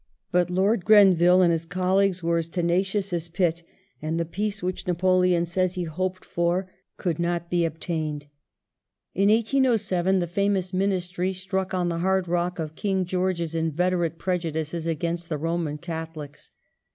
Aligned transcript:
But 0.31 0.49
Lord 0.49 0.83
Grenville 0.83 1.43
and 1.43 1.51
his 1.51 1.67
colleagues 1.67 2.23
were 2.23 2.39
as 2.39 2.49
tenacious 2.49 3.13
as 3.13 3.27
Pitt, 3.27 3.61
and 4.01 4.19
the 4.19 4.25
peace 4.25 4.63
which 4.63 4.87
Napoleon 4.87 5.45
says 5.45 5.75
he 5.75 5.83
hoped 5.83 6.25
for 6.25 6.71
could 6.97 7.19
not 7.19 7.51
be 7.51 7.65
obtained. 7.65 8.25
In 9.13 9.29
1807 9.29 10.17
the 10.17 10.25
famous 10.25 10.73
Ministry 10.73 11.33
struck 11.33 11.75
on 11.75 11.89
the 11.89 11.99
hard 11.99 12.27
rock 12.27 12.57
of 12.57 12.73
King 12.73 13.05
George's 13.05 13.53
inveterate 13.53 14.17
prejudices 14.17 14.87
against 14.87 15.29
the 15.29 15.37
Boman 15.37 15.77
Catholics. 15.79 16.49